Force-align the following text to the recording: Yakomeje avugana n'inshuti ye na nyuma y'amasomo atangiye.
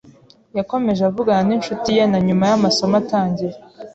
Yakomeje 0.57 1.01
avugana 1.09 1.43
n'inshuti 1.47 1.87
ye 1.97 2.03
na 2.11 2.19
nyuma 2.25 2.43
y'amasomo 2.49 2.95
atangiye. 3.01 3.55